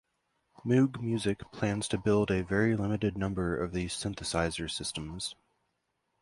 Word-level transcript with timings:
Moog 0.65 0.99
Music 0.99 1.41
plans 1.51 1.87
to 1.89 1.95
build 1.95 2.31
a 2.31 2.43
very 2.43 2.75
limited 2.75 3.15
number 3.15 3.55
of 3.55 3.71
these 3.71 3.93
synthesizer 3.93 4.67
systems. 4.67 5.35